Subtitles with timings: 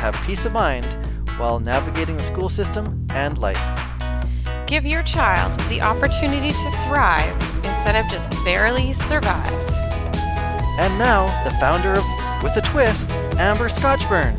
[0.00, 0.96] have peace of mind
[1.38, 3.60] while navigating the school system and life.
[4.66, 9.52] Give your child the opportunity to thrive instead of just barely survive.
[10.78, 12.04] And now, the founder of
[12.42, 14.34] With a Twist, Amber Scotchburn.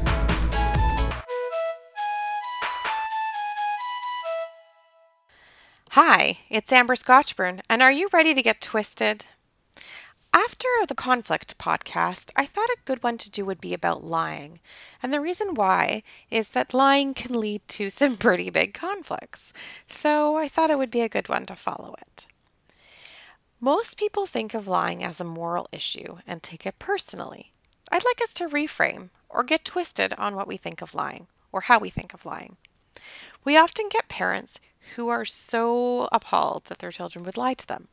[5.91, 9.27] Hi, it's Amber Scotchburn, and are you ready to get twisted?
[10.33, 14.61] After the conflict podcast, I thought a good one to do would be about lying.
[15.03, 19.51] And the reason why is that lying can lead to some pretty big conflicts.
[19.87, 22.27] So I thought it would be a good one to follow it.
[23.59, 27.51] Most people think of lying as a moral issue and take it personally.
[27.91, 31.61] I'd like us to reframe or get twisted on what we think of lying or
[31.61, 32.55] how we think of lying.
[33.43, 34.61] We often get parents
[34.95, 37.89] who are so appalled that their children would lie to them.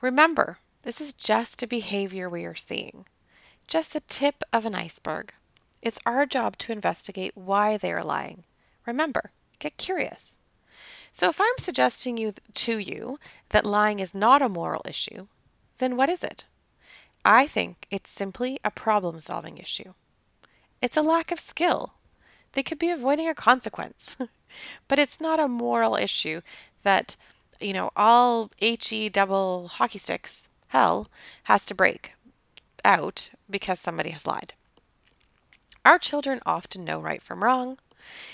[0.00, 3.06] Remember, this is just a behavior we are seeing,
[3.66, 5.32] just the tip of an iceberg.
[5.80, 8.44] It's our job to investigate why they are lying.
[8.86, 10.34] Remember, get curious.
[11.12, 13.18] So if I'm suggesting you to you
[13.48, 15.26] that lying is not a moral issue,
[15.78, 16.44] then what is it?
[17.24, 19.94] I think it's simply a problem solving issue.
[20.82, 21.94] It's a lack of skill.
[22.52, 24.18] They could be avoiding a consequence.
[24.88, 26.42] but it's not a moral issue
[26.82, 27.16] that,
[27.58, 31.06] you know, all HE double hockey sticks hell
[31.44, 32.14] has to break
[32.84, 34.54] out because somebody has lied.
[35.84, 37.78] Our children often know right from wrong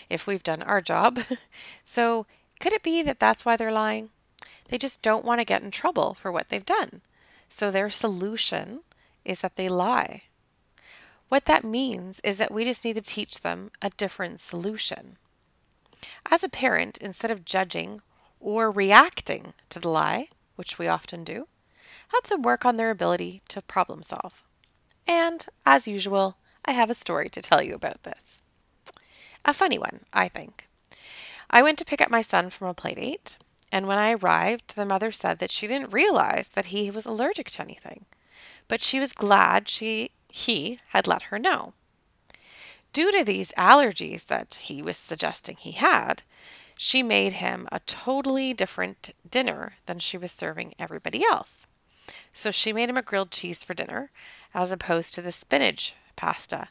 [0.08, 1.20] if we've done our job.
[1.84, 2.26] so,
[2.58, 4.08] could it be that that's why they're lying?
[4.68, 7.02] They just don't want to get in trouble for what they've done.
[7.50, 8.80] So, their solution
[9.22, 10.22] is that they lie.
[11.28, 15.18] What that means is that we just need to teach them a different solution.
[16.30, 18.00] As a parent, instead of judging
[18.40, 21.46] or reacting to the lie, which we often do,
[22.10, 24.44] help them work on their ability to problem solve.
[25.06, 28.42] And, as usual, I have a story to tell you about this.
[29.44, 30.68] A funny one, I think.
[31.50, 33.38] I went to pick up my son from a playdate,
[33.72, 37.50] and when I arrived, the mother said that she didn't realize that he was allergic
[37.52, 38.04] to anything,
[38.68, 41.72] but she was glad she he had let her know.
[42.92, 46.22] Due to these allergies that he was suggesting he had,
[46.76, 51.66] she made him a totally different dinner than she was serving everybody else.
[52.32, 54.10] So she made him a grilled cheese for dinner,
[54.54, 56.68] as opposed to the spinach pasta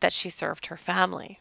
[0.00, 1.40] that she served her family.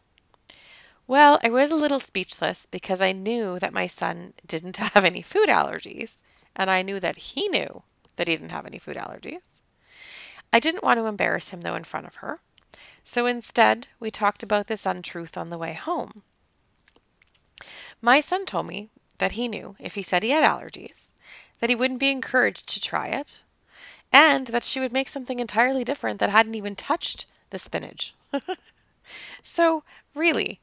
[1.08, 5.22] Well, I was a little speechless because I knew that my son didn't have any
[5.22, 6.18] food allergies,
[6.56, 7.84] and I knew that he knew
[8.16, 9.60] that he didn't have any food allergies.
[10.54, 12.40] I didn't want to embarrass him, though, in front of her.
[13.04, 16.24] So instead, we talked about this untruth on the way home.
[18.02, 21.12] My son told me that he knew if he said he had allergies,
[21.62, 23.44] that he wouldn't be encouraged to try it,
[24.12, 28.14] and that she would make something entirely different that hadn't even touched the spinach.
[29.44, 29.84] so,
[30.14, 30.60] really,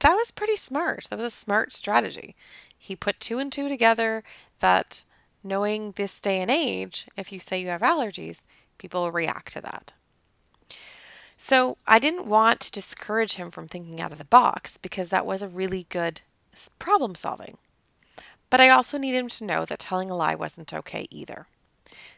[0.00, 1.06] that was pretty smart.
[1.08, 2.34] That was a smart strategy.
[2.76, 4.24] He put two and two together
[4.58, 5.04] that
[5.42, 8.42] knowing this day and age, if you say you have allergies,
[8.76, 9.92] people will react to that.
[11.38, 15.24] So, I didn't want to discourage him from thinking out of the box because that
[15.24, 16.20] was a really good
[16.78, 17.56] problem solving.
[18.50, 21.46] But I also needed him to know that telling a lie wasn't okay either.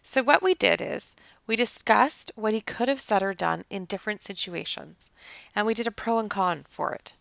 [0.03, 1.15] So, what we did is
[1.47, 5.11] we discussed what he could have said or done in different situations,
[5.55, 7.13] and we did a pro and con for it.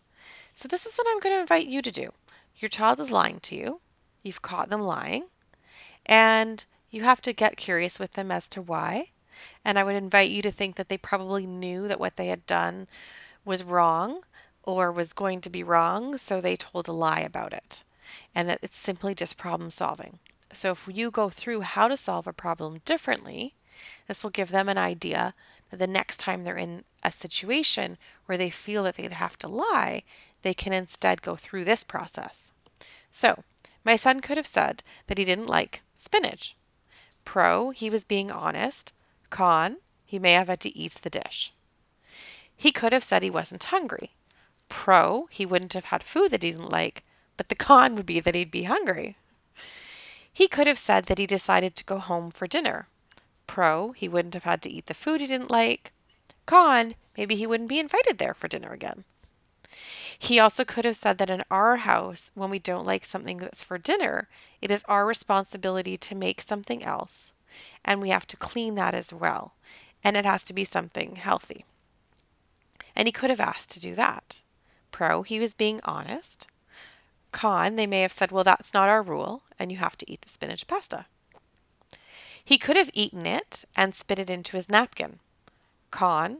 [0.54, 2.10] So, this is what I'm going to invite you to do.
[2.56, 3.80] Your child is lying to you,
[4.22, 5.26] you've caught them lying,
[6.06, 9.10] and you have to get curious with them as to why.
[9.64, 12.46] And I would invite you to think that they probably knew that what they had
[12.46, 12.86] done
[13.44, 14.22] was wrong
[14.62, 17.82] or was going to be wrong, so they told a lie about it,
[18.34, 20.18] and that it's simply just problem solving.
[20.52, 23.54] So if you go through how to solve a problem differently,
[24.06, 25.34] this will give them an idea
[25.70, 29.48] that the next time they're in a situation where they feel that they have to
[29.48, 30.02] lie,
[30.42, 32.52] they can instead go through this process.
[33.10, 33.44] So,
[33.84, 36.56] my son could have said that he didn't like spinach.
[37.24, 38.92] Pro, he was being honest.
[39.30, 41.52] Con, he may have had to eat the dish.
[42.54, 44.12] He could have said he wasn't hungry.
[44.68, 47.04] Pro, he wouldn't have had food that he didn't like,
[47.36, 49.16] but the con would be that he'd be hungry.
[50.32, 52.88] He could have said that he decided to go home for dinner.
[53.46, 55.92] Pro, he wouldn't have had to eat the food he didn't like.
[56.46, 59.04] Con, maybe he wouldn't be invited there for dinner again.
[60.18, 63.62] He also could have said that in our house, when we don't like something that's
[63.62, 64.28] for dinner,
[64.60, 67.32] it is our responsibility to make something else,
[67.84, 69.54] and we have to clean that as well,
[70.04, 71.64] and it has to be something healthy.
[72.94, 74.42] And he could have asked to do that.
[74.90, 76.46] Pro, he was being honest.
[77.32, 80.22] Con, they may have said, well, that's not our rule, and you have to eat
[80.22, 81.06] the spinach pasta.
[82.44, 85.18] He could have eaten it and spit it into his napkin.
[85.90, 86.38] Con,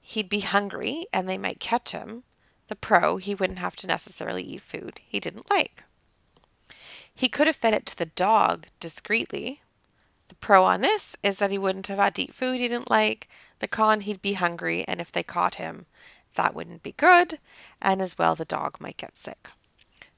[0.00, 2.22] he'd be hungry and they might catch him.
[2.68, 5.84] The pro, he wouldn't have to necessarily eat food he didn't like.
[7.12, 9.60] He could have fed it to the dog discreetly.
[10.28, 12.90] The pro on this is that he wouldn't have had to eat food he didn't
[12.90, 13.28] like.
[13.58, 15.86] The con, he'd be hungry, and if they caught him,
[16.36, 17.40] that wouldn't be good,
[17.82, 19.48] and as well, the dog might get sick.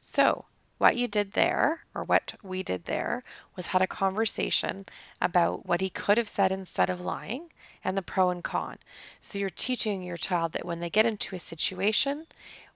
[0.04, 0.46] So,
[0.78, 3.22] what you did there, or what we did there,
[3.54, 4.84] was had a conversation
[5.20, 7.50] about what he could have said instead of lying
[7.84, 8.78] and the pro and con.
[9.20, 12.26] So you're teaching your child that when they get into a situation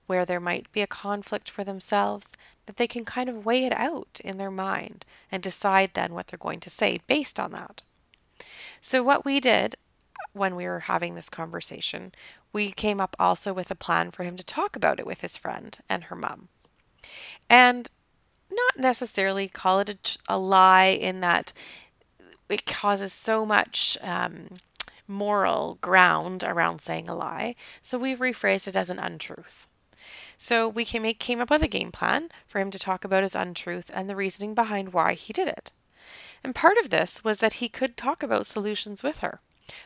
[0.06, 2.37] where there might be a conflict for themselves,
[2.67, 6.28] that they can kind of weigh it out in their mind and decide then what
[6.28, 7.82] they're going to say based on that.
[8.81, 9.75] So, what we did
[10.32, 12.12] when we were having this conversation,
[12.52, 15.37] we came up also with a plan for him to talk about it with his
[15.37, 16.50] friend and her mom.
[17.49, 17.91] And
[18.50, 21.53] not necessarily call it a, a lie in that
[22.49, 24.58] it causes so much um,
[25.08, 29.67] moral ground around saying a lie, so we've rephrased it as an untruth.
[30.38, 33.35] So we came, came up with a game plan for him to talk about his
[33.35, 35.73] untruth and the reasoning behind why he did it.
[36.44, 39.41] And part of this was that he could talk about solutions with her,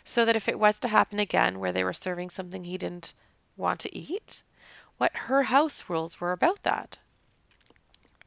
[0.05, 3.15] so that if it was to happen again where they were serving something he didn't
[3.57, 4.43] want to eat,
[4.99, 6.99] what her house rules were about that.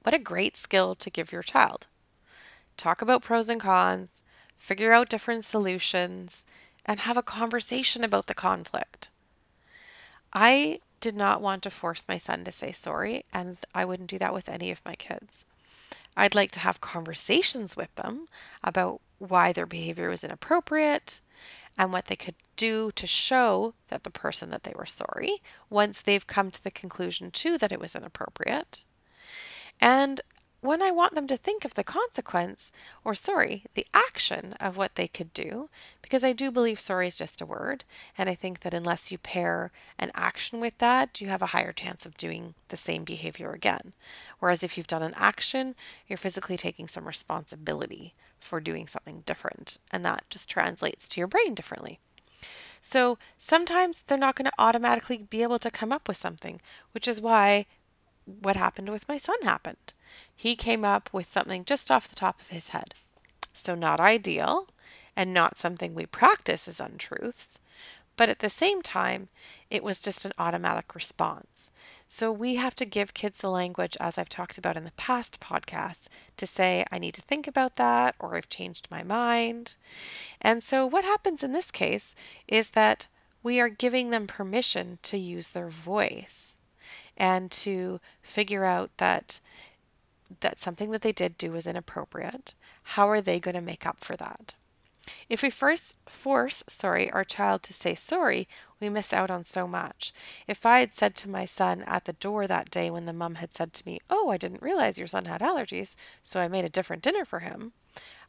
[0.04, 1.88] What a great skill to give your child.
[2.78, 4.22] Talk about pros and cons,
[4.58, 6.46] figure out different solutions,
[6.86, 9.10] and have a conversation about the conflict.
[10.34, 14.20] I did not want to force my son to say sorry, and I wouldn't do
[14.20, 15.46] that with any of my kids.
[16.16, 18.28] I'd like to have conversations with them
[18.64, 21.22] about why their behavior was inappropriate
[21.78, 26.02] and what they could do to show that the person that they were sorry once
[26.02, 28.86] they've come to the conclusion too that it was inappropriate.
[29.84, 30.22] And
[30.62, 32.72] when I want them to think of the consequence,
[33.04, 35.68] or sorry, the action of what they could do,
[36.02, 37.84] because I do believe sorry is just a word,
[38.18, 41.74] and I think that unless you pair an action with that, you have a higher
[41.74, 43.92] chance of doing the same behavior again.
[44.40, 45.76] Whereas if you've done an action,
[46.08, 51.28] you're physically taking some responsibility for doing something different, and that just translates to your
[51.28, 52.00] brain differently.
[52.80, 56.62] So sometimes they're not going to automatically be able to come up with something,
[56.94, 57.66] which is why
[58.26, 59.94] what happened with my son happened.
[60.36, 62.94] He came up with something just off the top of his head.
[63.54, 64.68] So, not ideal
[65.16, 67.60] and not something we practice as untruths,
[68.16, 69.30] but at the same time,
[69.70, 71.72] it was just an automatic response.
[72.08, 75.40] So, we have to give kids the language, as I've talked about in the past
[75.40, 79.76] podcasts, to say, I need to think about that, or I've changed my mind.
[80.42, 82.16] And so, what happens in this case
[82.48, 83.08] is that
[83.44, 86.58] we are giving them permission to use their voice
[87.18, 89.40] and to figure out that
[90.40, 94.00] that something that they did do was inappropriate, how are they going to make up
[94.00, 94.56] for that?
[95.30, 98.48] If we first force, sorry, our child to say sorry,
[98.80, 100.14] we miss out on so much.
[100.48, 103.36] If I had said to my son at the door that day when the mum
[103.36, 106.66] had said to me, "Oh, I didn't realize your son had allergies, so I made
[106.66, 107.74] a different dinner for him,"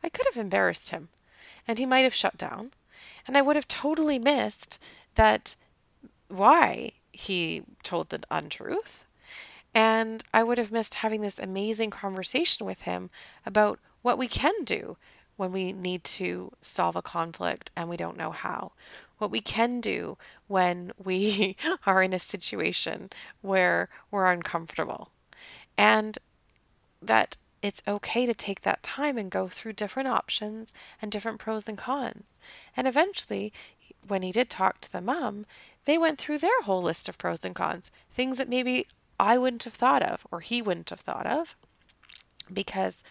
[0.03, 1.11] I could have embarrassed him,
[1.67, 2.73] and he might have shut down,
[3.26, 4.81] and I would have totally missed
[5.14, 5.55] that
[6.29, 9.04] why he told the untruth
[9.75, 13.11] and I would have missed having this amazing conversation with him
[13.44, 14.97] about what we can do
[15.37, 18.73] when we need to solve a conflict and we don't know how.
[19.18, 20.16] What we can do
[20.47, 21.56] when we
[21.87, 23.11] are in a situation
[23.42, 25.11] where we're uncomfortable.
[25.76, 26.18] And
[27.02, 31.66] that it's okay to take that time and go through different options and different pros
[31.66, 32.28] and cons.
[32.76, 33.52] And eventually,
[34.06, 35.47] when he did talk to the mom,
[35.85, 38.87] they went through their whole list of pros and cons, things that maybe
[39.19, 41.57] I wouldn't have thought of, or he wouldn't have thought of,
[42.53, 43.03] because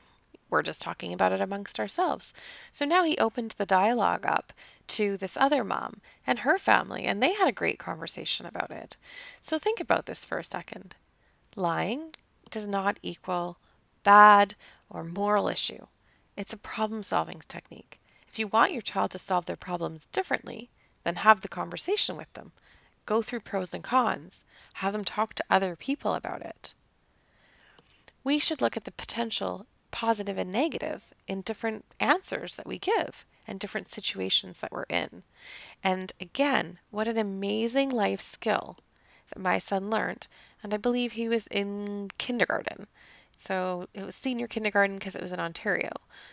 [0.49, 2.33] we're just talking about it amongst ourselves.
[2.71, 4.53] So now he opened the dialogue up
[4.89, 8.95] to this other mom and her family, and they had a great conversation about it.
[9.41, 10.95] So think about this for a second.
[11.55, 12.15] Lying
[12.51, 13.57] does not equal
[14.03, 14.55] bad
[14.89, 15.87] or moral issue.
[16.37, 17.99] It's a problem solving technique.
[18.27, 20.69] If you want your child to solve their problems differently,
[21.03, 22.51] then have the conversation with them
[23.05, 24.43] go through pros and cons,
[24.75, 26.73] have them talk to other people about it.
[28.23, 33.25] We should look at the potential positive and negative in different answers that we give
[33.47, 35.23] and different situations that we're in.
[35.83, 38.77] And again, what an amazing life skill
[39.29, 40.27] that my son learned,
[40.63, 42.87] and I believe he was in kindergarten.
[43.35, 45.91] So it was senior kindergarten because it was in Ontario.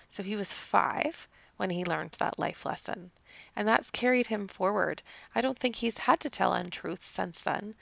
[0.08, 1.28] So he was five
[1.60, 3.10] when he learned that life lesson.
[3.54, 5.02] And that's carried him forward.
[5.34, 7.74] I don't think he's had to tell untruths since then,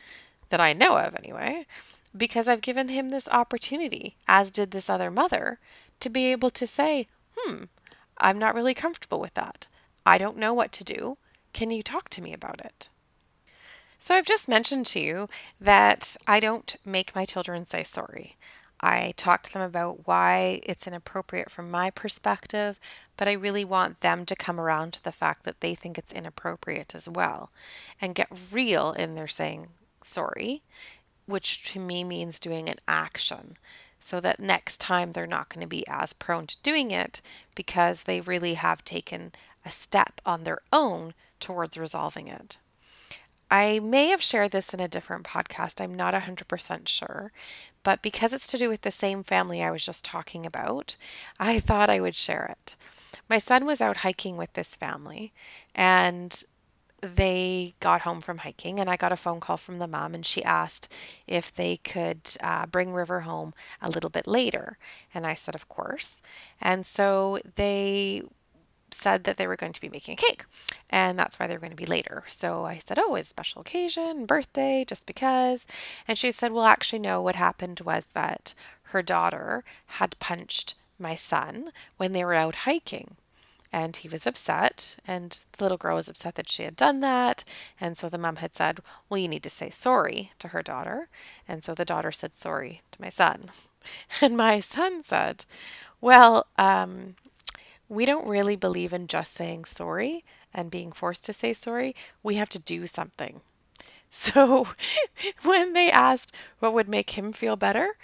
[0.48, 1.64] that I know of anyway,
[2.16, 5.60] because I've given him this opportunity, as did this other mother,
[6.00, 7.06] to be able to say,
[7.36, 7.64] hmm,
[8.18, 9.68] I'm not really comfortable with that.
[10.04, 11.16] I don't know what to do.
[11.52, 12.88] Can you talk to me about it?
[14.00, 15.28] So, I've just mentioned to you
[15.60, 18.36] that I don't make my children say sorry.
[18.80, 22.78] I talk to them about why it's inappropriate from my perspective,
[23.16, 26.12] but I really want them to come around to the fact that they think it's
[26.12, 27.50] inappropriate as well
[28.00, 29.68] and get real in their saying
[30.02, 30.62] sorry,
[31.26, 33.56] which to me means doing an action
[34.00, 37.20] so that next time they're not going to be as prone to doing it
[37.54, 39.32] because they really have taken
[39.64, 42.58] a step on their own towards resolving it.
[43.50, 47.32] I may have shared this in a different podcast, I'm not 100% sure,
[47.82, 50.96] but because it's to do with the same family I was just talking about,
[51.38, 52.76] I thought I would share it.
[53.28, 55.32] My son was out hiking with this family,
[55.74, 56.44] and
[57.00, 60.26] they got home from hiking and I got a phone call from the mom and
[60.26, 60.92] she asked
[61.26, 64.78] if they could uh, bring River home a little bit later.
[65.14, 66.20] And I said, of course.
[66.60, 68.22] And so they
[68.94, 70.44] said that they were going to be making a cake
[70.90, 72.24] and that's why they're going to be later.
[72.26, 75.66] So I said, Oh, it's special occasion, birthday, just because.
[76.06, 78.54] And she said, Well, actually, no, what happened was that
[78.84, 83.16] her daughter had punched my son when they were out hiking
[83.72, 87.44] and he was upset and the little girl was upset that she had done that
[87.80, 91.08] and so the mom had said well you need to say sorry to her daughter
[91.46, 93.50] and so the daughter said sorry to my son
[94.20, 95.44] and my son said
[96.00, 97.14] well um,
[97.88, 102.34] we don't really believe in just saying sorry and being forced to say sorry we
[102.34, 103.40] have to do something
[104.10, 104.68] so
[105.42, 107.96] when they asked what would make him feel better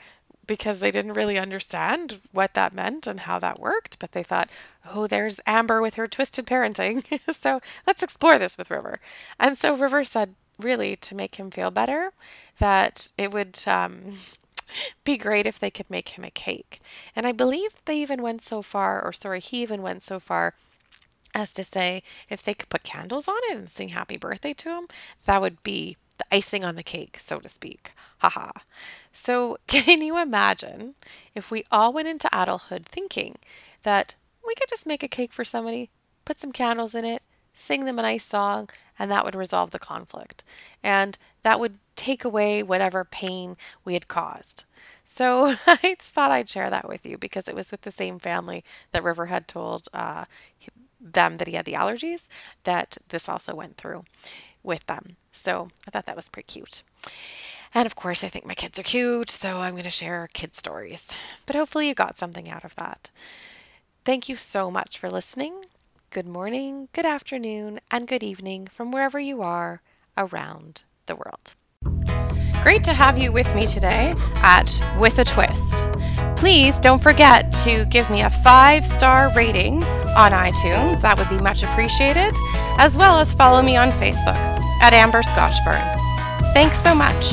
[0.47, 4.51] because they didn't really understand what that meant and how that worked, but they thought,
[4.93, 7.05] oh, there's Amber with her twisted parenting.
[7.35, 9.01] so let's explore this with River.
[9.39, 12.13] And so River said, really, to make him feel better,
[12.59, 14.19] that it would um,
[15.05, 16.81] be great if they could make him a cake.
[17.15, 20.55] And I believe they even went so far, or sorry, he even went so far
[21.35, 24.71] as to say if they could put candles on it and sing happy birthday to
[24.71, 24.87] him,
[25.27, 27.93] that would be the icing on the cake, so to speak.
[28.19, 28.53] Haha.
[29.13, 30.95] So, can you imagine
[31.35, 33.37] if we all went into adulthood thinking
[33.83, 34.15] that
[34.47, 35.91] we could just make a cake for somebody,
[36.25, 37.23] put some candles in it,
[37.55, 38.69] sing them a nice song,
[38.99, 40.45] and that would resolve the conflict.
[40.83, 44.65] And that would take away whatever pain we had caused.
[45.05, 48.65] So I thought I'd share that with you because it was with the same family
[48.93, 50.25] that River had told uh,
[51.01, 52.29] them that he had the allergies
[52.65, 54.05] that this also went through
[54.63, 55.17] with them.
[55.33, 56.83] So I thought that was pretty cute.
[57.75, 60.55] And of course, I think my kids are cute, so I'm going to share kid
[60.55, 61.09] stories.
[61.45, 63.11] But hopefully, you got something out of that.
[64.05, 65.65] Thank you so much for listening.
[66.15, 69.83] Good morning, good afternoon, and good evening from wherever you are
[70.17, 71.57] around the world.
[72.63, 75.89] Great to have you with me today at With a Twist.
[76.37, 81.01] Please don't forget to give me a five star rating on iTunes.
[81.01, 82.33] That would be much appreciated,
[82.79, 84.39] as well as follow me on Facebook
[84.83, 85.83] at Amber Scotchburn.
[86.55, 87.33] Thanks so much.